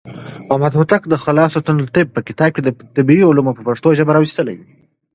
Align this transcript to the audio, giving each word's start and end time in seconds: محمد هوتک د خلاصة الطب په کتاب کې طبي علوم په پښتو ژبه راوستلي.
محمد 0.49 0.73
هوتک 0.79 1.01
د 1.09 1.13
خلاصة 1.23 1.57
الطب 1.69 2.07
په 2.15 2.21
کتاب 2.27 2.49
کې 2.55 2.61
طبي 2.95 3.17
علوم 3.29 3.47
په 3.57 3.61
پښتو 3.67 3.89
ژبه 3.97 4.11
راوستلي. 4.17 4.57